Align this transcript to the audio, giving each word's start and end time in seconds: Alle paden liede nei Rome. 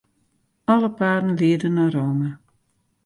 Alle 0.71 0.89
paden 0.99 1.31
liede 1.39 1.69
nei 1.69 1.89
Rome. 1.95 2.29